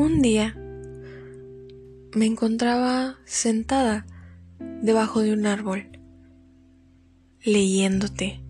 Un 0.00 0.22
día 0.22 0.56
me 2.14 2.24
encontraba 2.24 3.18
sentada 3.26 4.06
debajo 4.80 5.20
de 5.20 5.34
un 5.34 5.44
árbol, 5.44 5.90
leyéndote. 7.44 8.40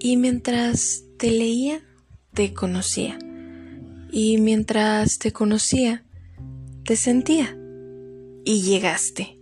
Y 0.00 0.16
mientras 0.16 1.04
te 1.18 1.30
leía, 1.30 1.84
te 2.32 2.52
conocía. 2.52 3.16
Y 4.10 4.38
mientras 4.38 5.20
te 5.20 5.30
conocía, 5.30 6.04
te 6.84 6.96
sentía. 6.96 7.56
Y 8.44 8.62
llegaste. 8.62 9.38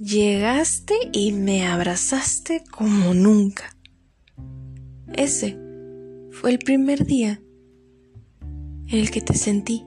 Llegaste 0.00 0.94
y 1.12 1.30
me 1.34 1.68
abrazaste 1.68 2.64
como 2.68 3.14
nunca. 3.14 3.76
Ese 5.14 5.56
fue 6.32 6.50
el 6.50 6.58
primer 6.58 7.06
día 7.06 7.40
en 8.88 8.98
el 8.98 9.12
que 9.12 9.20
te 9.20 9.34
sentí. 9.34 9.84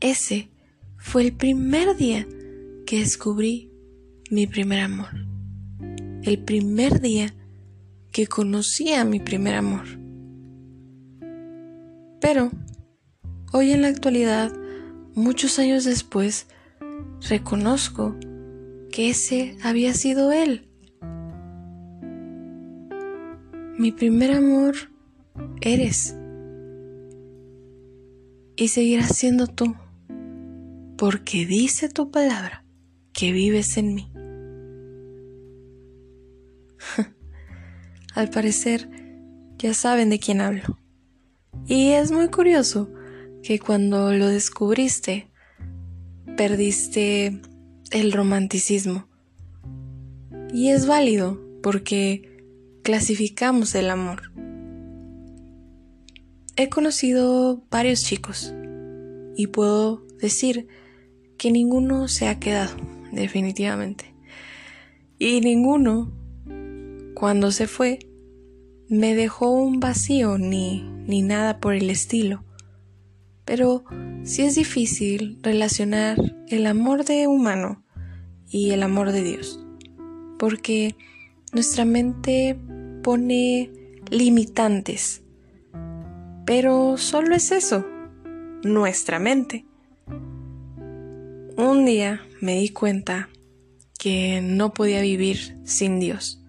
Ese 0.00 0.48
fue 0.96 1.22
el 1.22 1.32
primer 1.32 1.96
día 1.96 2.26
que 2.86 3.00
descubrí 3.00 3.72
mi 4.30 4.46
primer 4.46 4.80
amor. 4.80 5.08
El 6.22 6.38
primer 6.44 7.00
día 7.00 7.34
que 8.12 8.26
conocí 8.26 8.92
a 8.92 9.04
mi 9.04 9.18
primer 9.18 9.56
amor. 9.56 9.86
Pero, 12.20 12.50
hoy 13.52 13.72
en 13.72 13.82
la 13.82 13.88
actualidad, 13.88 14.52
muchos 15.14 15.58
años 15.58 15.84
después, 15.84 16.46
reconozco 17.28 18.14
que 18.92 19.10
ese 19.10 19.56
había 19.62 19.94
sido 19.94 20.30
él. 20.30 20.68
Mi 23.78 23.92
primer 23.92 24.32
amor 24.32 24.74
eres 25.60 26.16
y 28.56 28.68
seguirás 28.68 29.16
siendo 29.16 29.46
tú, 29.46 29.76
porque 30.98 31.46
dice 31.46 31.88
tu 31.88 32.10
palabra 32.10 32.64
que 33.12 33.30
vives 33.30 33.76
en 33.76 33.94
mí. 33.94 34.10
Al 38.14 38.30
parecer, 38.30 38.90
ya 39.58 39.74
saben 39.74 40.10
de 40.10 40.18
quién 40.18 40.40
hablo. 40.40 40.76
Y 41.66 41.90
es 41.90 42.10
muy 42.10 42.28
curioso 42.28 42.90
que 43.44 43.60
cuando 43.60 44.12
lo 44.12 44.26
descubriste, 44.26 45.30
perdiste 46.36 47.40
el 47.92 48.12
romanticismo. 48.12 49.06
Y 50.52 50.70
es 50.70 50.86
válido 50.86 51.40
porque 51.62 52.42
clasificamos 52.82 53.76
el 53.76 53.90
amor. 53.90 54.32
He 56.56 56.68
conocido 56.68 57.62
varios 57.70 58.02
chicos 58.02 58.52
y 59.36 59.46
puedo 59.46 60.04
decir 60.20 60.66
que 61.38 61.50
ninguno 61.50 62.08
se 62.08 62.28
ha 62.28 62.38
quedado, 62.38 62.76
definitivamente. 63.12 64.12
Y 65.18 65.40
ninguno, 65.40 66.12
cuando 67.14 67.50
se 67.50 67.66
fue, 67.66 68.00
me 68.88 69.14
dejó 69.14 69.50
un 69.50 69.80
vacío 69.80 70.36
ni, 70.38 70.82
ni 71.06 71.22
nada 71.22 71.60
por 71.60 71.74
el 71.74 71.88
estilo. 71.88 72.44
Pero 73.44 73.84
sí 74.24 74.42
es 74.42 74.54
difícil 74.54 75.38
relacionar 75.42 76.18
el 76.48 76.66
amor 76.66 77.04
de 77.04 77.26
humano 77.26 77.82
y 78.50 78.70
el 78.70 78.82
amor 78.82 79.12
de 79.12 79.22
Dios, 79.22 79.64
porque 80.38 80.96
nuestra 81.52 81.84
mente 81.84 82.58
pone 83.02 83.70
limitantes 84.10 85.22
pero 86.48 86.96
solo 86.96 87.34
es 87.34 87.52
eso, 87.52 87.84
nuestra 88.62 89.18
mente. 89.18 89.66
Un 91.58 91.86
día 91.86 92.20
me 92.40 92.54
di 92.54 92.68
cuenta 92.68 93.30
que 93.98 94.40
no 94.40 94.72
podía 94.72 95.00
vivir 95.00 95.58
sin 95.64 95.98
Dios. 95.98 96.40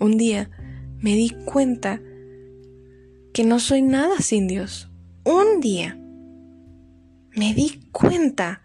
Un 0.00 0.18
día 0.18 0.50
me 0.98 1.14
di 1.14 1.30
cuenta 1.44 2.02
que 3.32 3.44
no 3.44 3.60
soy 3.60 3.80
nada 3.80 4.18
sin 4.18 4.48
Dios. 4.48 4.90
Un 5.24 5.60
día 5.60 5.96
me 7.36 7.54
di 7.54 7.78
cuenta 7.92 8.62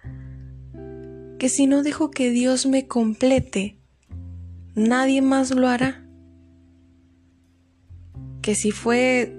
que 1.38 1.50
si 1.50 1.68
no 1.68 1.84
dejo 1.84 2.09
que 2.09 2.31
Dios 2.31 2.66
me 2.66 2.88
complete, 2.88 3.78
nadie 4.74 5.22
más 5.22 5.52
lo 5.52 5.68
hará. 5.68 6.03
Que 8.42 8.56
si 8.56 8.72
fue 8.72 9.38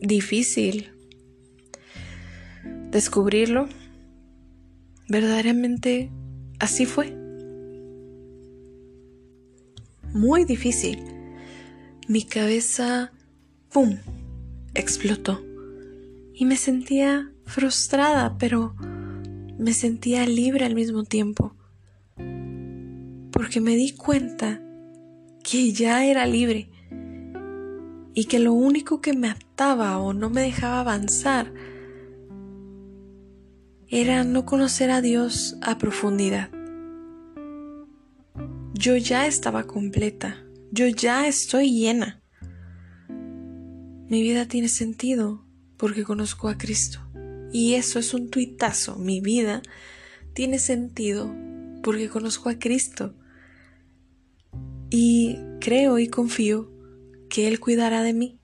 difícil 0.00 0.90
descubrirlo, 2.90 3.68
verdaderamente 5.08 6.10
así 6.58 6.86
fue. 6.86 7.16
Muy 10.12 10.44
difícil. 10.44 11.02
Mi 12.06 12.22
cabeza, 12.22 13.12
¡pum!, 13.72 13.96
explotó. 14.74 15.42
Y 16.34 16.44
me 16.44 16.56
sentía 16.56 17.32
frustrada, 17.44 18.36
pero 18.38 18.74
me 19.58 19.72
sentía 19.72 20.26
libre 20.26 20.64
al 20.64 20.74
mismo 20.74 21.04
tiempo. 21.04 21.54
Porque 23.30 23.60
me 23.60 23.76
di 23.76 23.92
cuenta 23.92 24.60
que 25.42 25.72
ya 25.72 26.04
era 26.06 26.26
libre 26.26 26.70
y 28.14 28.26
que 28.26 28.38
lo 28.38 28.52
único 28.52 29.00
que 29.00 29.12
me 29.12 29.28
ataba 29.28 29.98
o 29.98 30.12
no 30.12 30.30
me 30.30 30.42
dejaba 30.42 30.80
avanzar 30.80 31.52
era 33.96 34.24
no 34.24 34.44
conocer 34.44 34.90
a 34.90 35.00
Dios 35.00 35.56
a 35.62 35.78
profundidad. 35.78 36.50
Yo 38.72 38.96
ya 38.96 39.28
estaba 39.28 39.68
completa, 39.68 40.44
yo 40.72 40.88
ya 40.88 41.28
estoy 41.28 41.70
llena. 41.70 42.20
Mi 43.08 44.20
vida 44.20 44.48
tiene 44.48 44.66
sentido 44.66 45.46
porque 45.76 46.02
conozco 46.02 46.48
a 46.48 46.58
Cristo. 46.58 46.98
Y 47.52 47.74
eso 47.74 48.00
es 48.00 48.12
un 48.14 48.30
tuitazo. 48.30 48.96
Mi 48.96 49.20
vida 49.20 49.62
tiene 50.32 50.58
sentido 50.58 51.32
porque 51.80 52.08
conozco 52.08 52.48
a 52.48 52.58
Cristo. 52.58 53.14
Y 54.90 55.38
creo 55.60 56.00
y 56.00 56.08
confío 56.08 56.68
que 57.28 57.46
Él 57.46 57.60
cuidará 57.60 58.02
de 58.02 58.12
mí, 58.12 58.40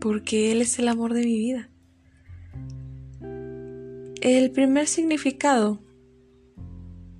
porque 0.00 0.52
Él 0.52 0.62
es 0.62 0.78
el 0.78 0.88
amor 0.88 1.12
de 1.12 1.26
mi 1.26 1.36
vida. 1.36 1.70
El 4.24 4.52
primer 4.52 4.86
significado 4.86 5.82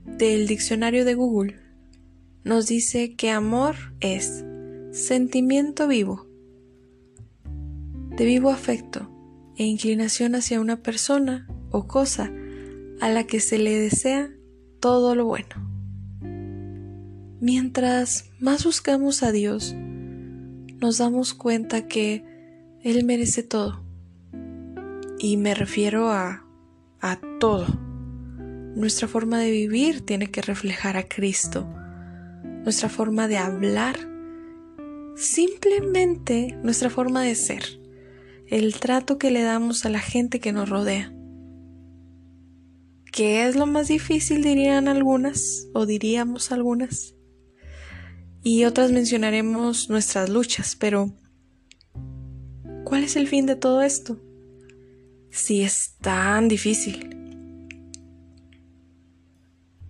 del 0.07 0.47
diccionario 0.47 1.05
de 1.05 1.13
Google 1.13 1.61
nos 2.45 2.67
dice 2.67 3.15
que 3.15 3.29
amor 3.29 3.75
es 4.01 4.43
sentimiento 4.91 5.87
vivo, 5.87 6.27
de 8.17 8.25
vivo 8.25 8.49
afecto 8.49 9.11
e 9.59 9.65
inclinación 9.65 10.35
hacia 10.35 10.63
una 10.63 10.83
persona 10.83 11.47
o 11.71 11.87
cosa 11.87 12.33
a 13.03 13.11
la 13.11 13.25
que 13.25 13.41
se 13.41 13.59
le 13.59 13.79
desea 13.79 14.31
todo 14.81 15.15
lo 15.15 15.27
bueno. 15.27 15.57
Mientras 17.39 18.31
más 18.41 18.65
buscamos 18.65 19.23
a 19.23 19.31
Dios, 19.31 19.75
nos 20.81 20.97
damos 20.97 21.35
cuenta 21.35 21.87
que 21.87 22.25
Él 22.83 23.05
merece 23.05 23.43
todo. 23.43 23.85
Y 25.19 25.37
me 25.37 25.55
refiero 25.55 26.09
a, 26.11 26.44
a 27.05 27.21
todo. 27.39 27.67
Nuestra 28.75 29.07
forma 29.07 29.39
de 29.39 29.51
vivir 29.51 30.01
tiene 30.01 30.31
que 30.31 30.43
reflejar 30.43 30.97
a 30.97 31.09
Cristo. 31.09 31.69
Nuestra 32.65 32.89
forma 32.89 33.29
de 33.29 33.37
hablar. 33.37 33.97
Simplemente 35.15 36.59
nuestra 36.63 36.91
forma 36.91 37.23
de 37.23 37.35
ser. 37.35 37.63
El 38.49 38.75
trato 38.75 39.19
que 39.19 39.31
le 39.31 39.43
damos 39.43 39.85
a 39.85 39.91
la 39.91 40.01
gente 40.01 40.41
que 40.41 40.53
nos 40.53 40.69
rodea. 40.69 41.13
¿Qué 43.13 43.47
es 43.47 43.55
lo 43.55 43.67
más 43.67 43.89
difícil 43.89 44.43
dirían 44.43 44.89
algunas 44.89 45.69
o 45.73 45.87
diríamos 45.87 46.51
algunas? 46.51 47.15
y 48.45 48.67
otras 48.67 48.93
mencionaremos 48.93 49.89
nuestras 49.89 50.29
luchas, 50.29 50.77
pero 50.79 51.11
¿cuál 52.85 53.03
es 53.03 53.17
el 53.17 53.27
fin 53.27 53.47
de 53.47 53.57
todo 53.57 53.81
esto? 53.81 54.21
Si 55.35 55.63
es 55.63 55.97
tan 56.01 56.47
difícil. 56.47 57.11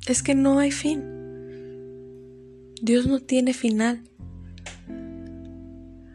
Es 0.06 0.23
que 0.23 0.35
no 0.35 0.58
hay 0.58 0.70
fin. 0.70 1.05
Dios 2.81 3.06
no 3.06 3.20
tiene 3.20 3.52
final. 3.52 4.02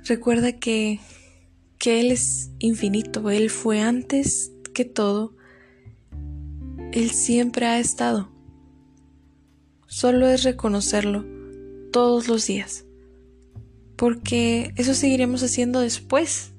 Recuerda 0.03 0.53
que, 0.53 0.99
que 1.77 1.99
Él 1.99 2.11
es 2.11 2.49
infinito, 2.57 3.29
Él 3.29 3.51
fue 3.51 3.81
antes 3.81 4.51
que 4.73 4.83
todo, 4.83 5.35
Él 6.91 7.11
siempre 7.11 7.67
ha 7.67 7.79
estado. 7.79 8.31
Solo 9.85 10.27
es 10.27 10.41
reconocerlo 10.41 11.23
todos 11.91 12.27
los 12.27 12.47
días. 12.47 12.83
Porque 13.95 14.73
eso 14.75 14.95
seguiremos 14.95 15.43
haciendo 15.43 15.81
después. 15.81 16.53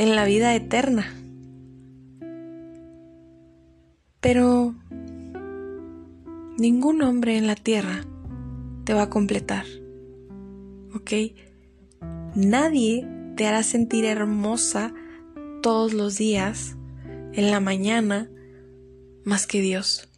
En 0.00 0.16
la 0.16 0.24
vida 0.24 0.54
eterna. 0.54 1.12
Pero 4.22 4.74
ningún 6.56 7.02
hombre 7.02 7.36
en 7.36 7.46
la 7.46 7.54
tierra 7.54 8.06
te 8.84 8.94
va 8.94 9.02
a 9.02 9.10
completar. 9.10 9.66
¿Ok? 10.94 11.12
Nadie 12.34 13.06
te 13.36 13.46
hará 13.46 13.62
sentir 13.62 14.06
hermosa 14.06 14.94
todos 15.60 15.92
los 15.92 16.16
días, 16.16 16.76
en 17.34 17.50
la 17.50 17.60
mañana, 17.60 18.30
más 19.26 19.46
que 19.46 19.60
Dios. 19.60 20.08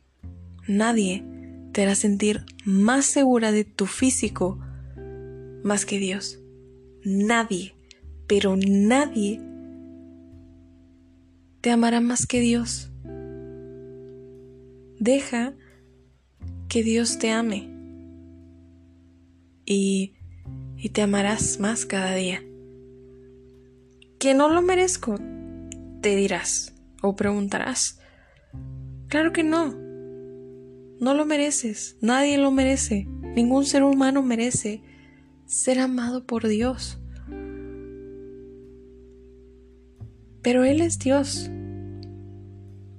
Nadie 0.69 1.25
te 1.73 1.83
hará 1.83 1.97
sentir 1.97 2.45
más 2.65 3.05
segura 3.05 3.51
de 3.51 3.65
tu 3.65 3.87
físico 3.87 4.61
más 5.65 5.85
que 5.87 5.99
Dios. 5.99 6.39
Nadie, 7.05 7.75
pero 8.29 8.57
nadie 8.57 9.41
te 11.63 11.71
amará 11.71 12.01
más 12.01 12.27
que 12.27 12.41
Dios. 12.41 12.91
Deja 14.99 15.55
que 16.69 16.83
Dios 16.83 17.19
te 17.19 17.31
ame 17.31 17.71
y, 19.65 20.15
y 20.77 20.89
te 20.91 21.03
amarás 21.03 21.61
más 21.61 21.87
cada 21.87 22.15
día. 22.15 22.43
Que 24.19 24.35
no 24.35 24.49
lo 24.49 24.61
merezco, 24.61 25.19
te 26.01 26.17
dirás 26.17 26.75
o 27.01 27.15
preguntarás. 27.15 28.01
Claro 29.07 29.33
que 29.33 29.45
no. 29.45 29.73
No 30.99 31.15
lo 31.15 31.25
mereces. 31.27 31.97
Nadie 32.01 32.39
lo 32.39 32.51
merece. 32.51 33.07
Ningún 33.37 33.67
ser 33.67 33.85
humano 33.85 34.23
merece 34.23 34.83
ser 35.47 35.79
amado 35.79 36.27
por 36.27 36.49
Dios. 36.49 37.02
Pero 40.43 40.65
Él 40.65 40.81
es 40.81 40.99
Dios. 40.99 41.51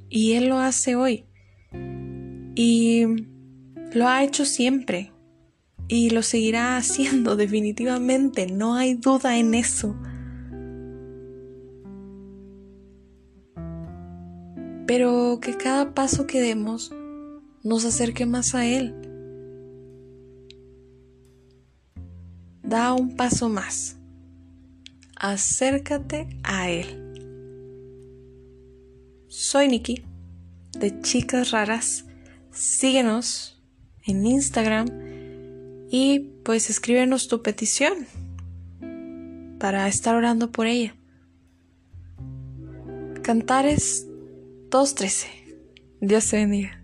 Y 0.10 0.34
Él 0.34 0.48
lo 0.48 0.60
hace 0.60 0.96
hoy. 0.96 1.26
Y 2.56 3.06
lo 3.94 4.08
ha 4.08 4.24
hecho 4.24 4.46
siempre. 4.46 5.12
Y 5.88 6.10
lo 6.12 6.24
seguirá 6.24 6.78
haciendo 6.78 7.36
definitivamente. 7.36 8.48
No 8.48 8.76
hay 8.76 8.96
duda 8.96 9.38
en 9.38 9.54
eso. 9.54 9.96
Pero 14.86 15.40
que 15.42 15.58
cada 15.58 15.94
paso 15.94 16.28
que 16.28 16.42
demos 16.42 16.94
nos 17.64 17.86
acerque 17.86 18.26
más 18.26 18.54
a 18.54 18.66
Él. 18.66 18.94
Da 22.64 22.94
un 22.94 23.16
paso 23.16 23.50
más. 23.50 23.98
Acércate 25.16 26.28
a 26.44 26.70
Él. 26.70 27.03
Soy 29.36 29.68
Nikki, 29.68 30.06
de 30.78 31.02
Chicas 31.02 31.50
Raras. 31.50 32.06
Síguenos 32.52 33.60
en 34.06 34.28
Instagram 34.28 34.86
y 35.90 36.20
pues 36.46 36.70
escríbenos 36.70 37.28
tu 37.28 37.42
petición 37.42 38.06
para 39.60 39.88
estar 39.88 40.14
orando 40.14 40.52
por 40.52 40.68
ella. 40.68 40.96
Cantares 43.24 44.06
2.13. 44.70 45.26
Dios 46.00 46.30
te 46.30 46.38
bendiga. 46.38 46.83